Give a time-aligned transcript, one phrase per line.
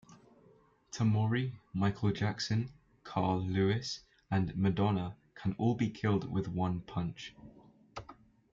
[0.91, 3.99] Tamori, Michael Jackson, Carl Lewis,
[4.31, 7.35] and Madonna can all be killed with one punch.